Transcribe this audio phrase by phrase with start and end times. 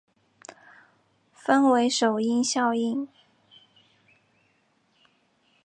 [1.31, 3.07] 分为首因效应。